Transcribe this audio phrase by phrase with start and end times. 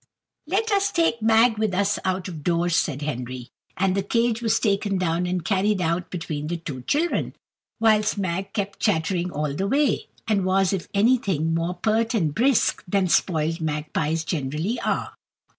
[0.47, 4.59] "Let us take Mag with us out of doors," said Henry; and the cage was
[4.59, 7.35] taken down and carried out between the two children,
[7.79, 12.83] whilst Mag kept chattering all the way, and was, if anything, more pert and brisk
[12.87, 15.13] than spoiled magpies generally are.